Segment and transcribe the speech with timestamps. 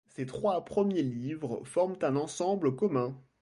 [0.15, 3.15] Ses trois premiers livres forment un ensemble commun.